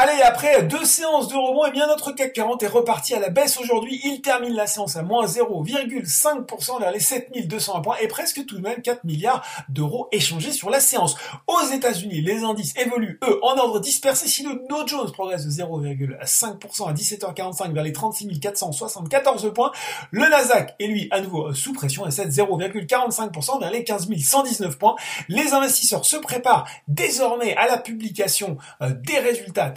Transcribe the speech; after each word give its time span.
Allez, 0.00 0.22
après 0.22 0.62
deux 0.62 0.84
séances 0.84 1.26
de 1.26 1.34
rebond, 1.34 1.64
et 1.64 1.70
eh 1.70 1.72
bien 1.72 1.88
notre 1.88 2.12
CAC 2.12 2.32
40 2.32 2.62
est 2.62 2.68
reparti 2.68 3.14
à 3.14 3.18
la 3.18 3.30
baisse 3.30 3.58
aujourd'hui. 3.58 4.00
Il 4.04 4.20
termine 4.20 4.54
la 4.54 4.68
séance 4.68 4.94
à 4.94 5.02
moins 5.02 5.26
0,5% 5.26 6.78
vers 6.78 6.92
les 6.92 7.00
7200 7.00 7.82
points 7.82 7.96
et 8.00 8.06
presque 8.06 8.46
tout 8.46 8.58
de 8.58 8.62
même 8.62 8.80
4 8.80 9.02
milliards 9.02 9.44
d'euros 9.68 10.06
échangés 10.12 10.52
sur 10.52 10.70
la 10.70 10.78
séance. 10.78 11.16
Aux 11.48 11.66
États-Unis, 11.72 12.20
les 12.20 12.44
indices 12.44 12.76
évoluent, 12.76 13.18
eux, 13.24 13.40
en 13.42 13.58
ordre 13.58 13.80
dispersé. 13.80 14.28
Si 14.28 14.44
le 14.44 14.62
Dow 14.68 14.86
Jones 14.86 15.10
progresse 15.10 15.44
de 15.44 15.50
0,5% 15.50 16.88
à 16.88 16.92
17h45 16.92 17.72
vers 17.72 17.82
les 17.82 17.92
36 17.92 18.38
474 18.38 19.52
points, 19.52 19.72
le 20.12 20.30
Nasdaq 20.30 20.76
est 20.78 20.86
lui 20.86 21.08
à 21.10 21.20
nouveau 21.20 21.52
sous 21.54 21.72
pression 21.72 22.06
et 22.06 22.12
cède 22.12 22.30
0,45% 22.30 23.58
vers 23.58 23.72
les 23.72 23.82
15 23.82 24.08
119 24.16 24.78
points. 24.78 24.94
Les 25.28 25.54
investisseurs 25.54 26.04
se 26.04 26.18
préparent 26.18 26.68
désormais 26.86 27.56
à 27.56 27.66
la 27.66 27.78
publication 27.78 28.58
euh, 28.80 28.90
des 28.90 29.18
résultats 29.18 29.70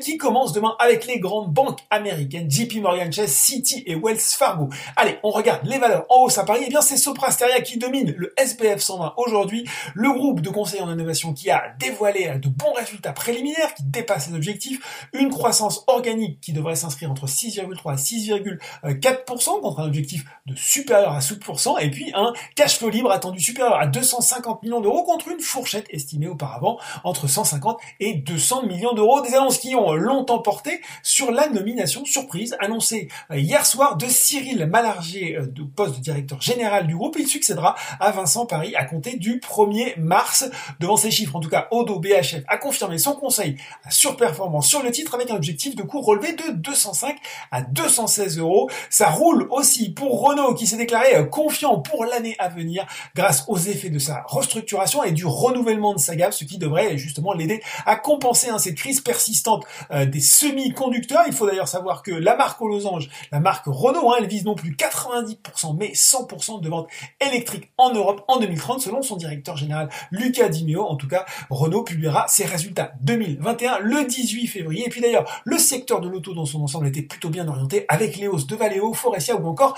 qui 0.00 0.16
commence 0.16 0.52
demain 0.52 0.74
avec 0.78 1.06
les 1.06 1.18
grandes 1.18 1.52
banques 1.52 1.80
américaines, 1.90 2.50
JP 2.50 2.76
Morgan 2.80 3.12
Chase, 3.12 3.30
Citi 3.30 3.82
et 3.86 3.94
Wells 3.94 4.18
Fargo. 4.18 4.68
Allez, 4.96 5.18
on 5.22 5.30
regarde 5.30 5.60
les 5.64 5.78
valeurs 5.78 6.06
en 6.08 6.22
hausse 6.22 6.38
à 6.38 6.44
Paris. 6.44 6.62
Eh 6.66 6.70
bien, 6.70 6.80
c'est 6.80 6.96
Soprasteria 6.96 7.60
qui 7.60 7.78
domine 7.78 8.14
le 8.16 8.32
SPF 8.38 8.80
120 8.80 9.14
aujourd'hui. 9.16 9.68
Le 9.94 10.12
groupe 10.12 10.40
de 10.40 10.48
conseillers 10.50 10.82
en 10.82 10.92
innovation 10.92 11.32
qui 11.32 11.50
a 11.50 11.74
dévoilé 11.78 12.38
de 12.38 12.48
bons 12.48 12.72
résultats 12.72 13.12
préliminaires, 13.12 13.74
qui 13.74 13.82
dépassent 13.84 14.28
les 14.28 14.36
objectifs, 14.36 15.08
une 15.12 15.30
croissance 15.30 15.84
organique 15.86 16.40
qui 16.40 16.52
devrait 16.52 16.76
s'inscrire 16.76 17.10
entre 17.10 17.26
6,3 17.26 17.94
et 17.94 18.96
6,4% 18.96 19.60
contre 19.60 19.80
un 19.80 19.86
objectif 19.86 20.24
de 20.46 20.54
supérieur 20.56 21.12
à 21.12 21.20
7%, 21.20 21.80
et 21.80 21.90
puis 21.90 22.12
un 22.14 22.32
cash 22.54 22.78
flow 22.78 22.88
libre 22.88 23.10
attendu 23.10 23.40
supérieur 23.40 23.78
à 23.78 23.86
250 23.86 24.62
millions 24.62 24.80
d'euros 24.80 25.04
contre 25.04 25.28
une 25.28 25.40
fourchette 25.40 25.86
estimée 25.90 26.28
auparavant 26.28 26.78
entre 27.02 27.26
150 27.26 27.78
et 28.00 28.14
200 28.14 28.66
millions 28.66 28.94
d'euros 28.94 29.22
qui 29.60 29.74
ont 29.74 29.94
longtemps 29.94 30.38
porté 30.38 30.80
sur 31.02 31.32
la 31.32 31.48
nomination 31.48 32.04
surprise 32.04 32.56
annoncée 32.60 33.08
euh, 33.32 33.38
hier 33.38 33.66
soir 33.66 33.96
de 33.96 34.06
Cyril 34.06 34.66
Malargé 34.66 35.36
euh, 35.36 35.46
de 35.46 35.64
poste 35.64 35.96
de 35.96 36.00
directeur 36.00 36.40
général 36.40 36.86
du 36.86 36.94
groupe. 36.94 37.16
Il 37.18 37.26
succédera 37.26 37.74
à 37.98 38.12
Vincent 38.12 38.46
Paris 38.46 38.76
à 38.76 38.84
compter 38.84 39.16
du 39.16 39.40
1er 39.40 39.98
mars. 39.98 40.48
Devant 40.78 40.96
ces 40.96 41.10
chiffres, 41.10 41.34
en 41.34 41.40
tout 41.40 41.48
cas, 41.48 41.66
Odo 41.72 41.98
BHF 41.98 42.44
a 42.46 42.56
confirmé 42.58 42.96
son 42.98 43.14
conseil 43.14 43.56
à 43.84 43.90
surperformance 43.90 44.68
sur 44.68 44.84
le 44.84 44.92
titre 44.92 45.14
avec 45.14 45.30
un 45.30 45.36
objectif 45.36 45.74
de 45.74 45.82
cours 45.82 46.04
relevé 46.04 46.32
de 46.32 46.52
205 46.52 47.16
à 47.50 47.62
216 47.62 48.38
euros. 48.38 48.70
Ça 48.88 49.10
roule 49.10 49.48
aussi 49.50 49.90
pour 49.90 50.22
Renault 50.22 50.54
qui 50.54 50.68
s'est 50.68 50.76
déclaré 50.76 51.16
euh, 51.16 51.24
confiant 51.24 51.80
pour 51.80 52.04
l'année 52.04 52.36
à 52.38 52.48
venir 52.48 52.86
grâce 53.16 53.44
aux 53.48 53.58
effets 53.58 53.90
de 53.90 53.98
sa 53.98 54.22
restructuration 54.26 55.02
et 55.02 55.10
du 55.10 55.26
renouvellement 55.26 55.92
de 55.92 55.98
sa 55.98 56.14
gamme, 56.14 56.32
ce 56.32 56.44
qui 56.44 56.58
devrait 56.58 56.96
justement 56.96 57.32
l'aider 57.32 57.60
à 57.84 57.96
compenser 57.96 58.48
hein, 58.48 58.58
cette 58.58 58.76
crise 58.76 59.00
persistante 59.24 59.64
euh, 59.90 60.04
des 60.04 60.20
semi-conducteurs. 60.20 61.22
Il 61.26 61.32
faut 61.32 61.46
d'ailleurs 61.46 61.68
savoir 61.68 62.02
que 62.02 62.10
la 62.10 62.36
marque 62.36 62.60
aux 62.60 62.68
losanges, 62.68 63.08
la 63.32 63.40
marque 63.40 63.64
Renault, 63.66 64.12
hein, 64.12 64.16
elle 64.18 64.26
vise 64.26 64.44
non 64.44 64.54
plus 64.54 64.72
90% 64.72 65.76
mais 65.78 65.92
100% 65.92 66.60
de 66.60 66.68
ventes 66.68 66.88
électriques 67.20 67.70
en 67.78 67.92
Europe 67.94 68.22
en 68.28 68.38
2030 68.38 68.82
selon 68.82 69.00
son 69.00 69.16
directeur 69.16 69.56
général 69.56 69.88
Luca 70.10 70.48
Di 70.48 70.76
En 70.76 70.96
tout 70.96 71.08
cas, 71.08 71.24
Renault 71.48 71.84
publiera 71.84 72.26
ses 72.28 72.44
résultats 72.44 72.92
2021 73.00 73.78
le 73.80 74.04
18 74.04 74.46
février. 74.46 74.86
Et 74.86 74.90
puis 74.90 75.00
d'ailleurs, 75.00 75.42
le 75.44 75.56
secteur 75.56 76.00
de 76.00 76.08
l'auto 76.08 76.34
dans 76.34 76.44
son 76.44 76.62
ensemble 76.62 76.86
était 76.86 77.02
plutôt 77.02 77.30
bien 77.30 77.48
orienté 77.48 77.86
avec 77.88 78.16
les 78.16 78.28
hausses 78.28 78.46
de 78.46 78.56
Valeo, 78.56 78.92
Forestia 78.92 79.36
ou 79.36 79.46
encore 79.46 79.74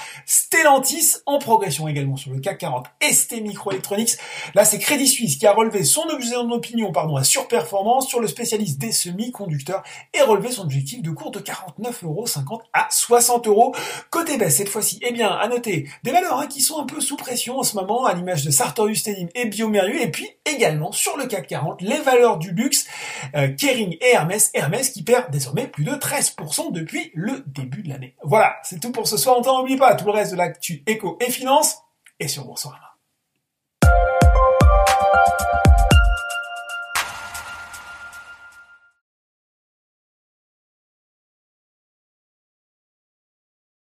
Stellantis 0.47 1.17
en 1.27 1.41
progression 1.41 1.89
également 1.89 2.15
sur 2.15 2.31
le 2.31 2.39
CAC 2.39 2.59
40. 2.59 2.87
ST 3.03 3.43
Microelectronics, 3.43 4.13
là 4.55 4.65
c'est 4.65 4.79
Crédit 4.79 5.09
Suisse 5.09 5.39
qui 5.39 5.47
a 5.49 5.53
relevé 5.53 5.83
son 5.83 6.05
opinion 6.53 6.93
pardon, 6.93 7.17
à 7.17 7.25
surperformance 7.25 8.07
sur 8.07 8.21
le 8.21 8.29
spécialiste 8.29 8.79
des 8.79 8.93
semi 8.93 9.33
conducteur 9.33 9.83
et 10.15 10.23
relever 10.23 10.53
son 10.53 10.63
objectif 10.63 11.03
de 11.03 11.11
cours 11.11 11.33
de 11.33 11.41
49,50€ 11.41 12.61
à 12.73 12.87
60 12.89 13.49
euros. 13.49 13.75
Côté 14.11 14.39
baisse 14.39 14.59
cette 14.59 14.69
fois-ci, 14.69 15.01
eh 15.03 15.11
bien, 15.11 15.31
à 15.31 15.49
noter 15.49 15.91
des 16.05 16.13
valeurs 16.13 16.39
hein, 16.39 16.47
qui 16.47 16.61
sont 16.61 16.81
un 16.81 16.87
peu 16.87 17.01
sous 17.01 17.17
pression 17.17 17.59
en 17.59 17.65
ce 17.65 17.75
moment, 17.75 18.05
à 18.05 18.15
l'image 18.15 18.45
de 18.45 18.53
Sartorius 18.53 19.01
Stedim 19.01 19.27
et 19.35 19.47
Biomérieux, 19.47 20.01
et 20.01 20.13
puis 20.13 20.29
également 20.45 20.93
sur 20.93 21.17
le 21.17 21.27
CAC 21.27 21.49
40, 21.49 21.83
les 21.83 21.99
valeurs 21.99 22.39
du 22.39 22.53
luxe, 22.53 22.87
euh, 23.35 23.49
Kering 23.49 23.97
et 24.01 24.13
Hermès, 24.13 24.53
Hermès 24.55 24.91
qui 24.91 25.03
perd 25.03 25.29
désormais 25.33 25.67
plus 25.67 25.83
de 25.83 25.91
13% 25.91 26.71
depuis 26.71 27.11
le 27.15 27.43
début 27.49 27.83
de 27.83 27.89
l'année. 27.89 28.15
Voilà, 28.23 28.55
c'est 28.63 28.79
tout 28.79 28.93
pour 28.93 29.09
ce 29.09 29.17
soir. 29.17 29.37
On 29.37 29.43
t'en 29.43 29.61
oublie 29.61 29.77
pas 29.77 29.97
tout 29.97 30.07
le 30.07 30.13
reste 30.13 30.36
l'actu 30.37 30.83
éco 30.87 31.17
et 31.21 31.31
finance 31.31 31.79
et 32.21 32.29
sur 32.29 32.45
Boursorama. 32.45 32.96